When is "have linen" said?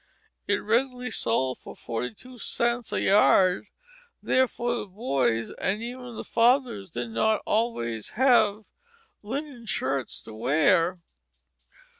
8.17-9.67